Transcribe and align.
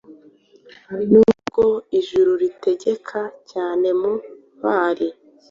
Nubwo 1.11 1.65
ijuru 1.99 2.31
ritegeka 2.41 3.21
cyane 3.51 3.87
mu 3.99 4.11
ntwari 4.57 5.07